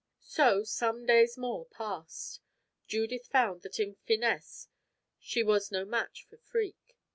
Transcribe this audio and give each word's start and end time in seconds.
So, 0.25 0.63
some 0.63 1.05
days 1.05 1.37
more 1.37 1.67
passed. 1.67 2.41
Judith 2.87 3.27
found 3.27 3.61
that 3.61 3.79
in 3.79 3.93
finesse 4.07 4.67
she 5.19 5.43
was 5.43 5.71
no 5.71 5.85
match 5.85 6.25
for 6.27 6.37
Freke. 6.37 6.97